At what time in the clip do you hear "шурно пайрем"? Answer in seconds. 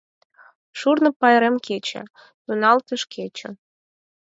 0.79-1.55